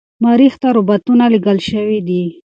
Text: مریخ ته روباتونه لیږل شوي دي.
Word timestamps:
مریخ 0.23 0.53
ته 0.61 0.67
روباتونه 0.77 1.25
لیږل 1.31 1.59
شوي 1.69 1.99
دي. 2.07 2.23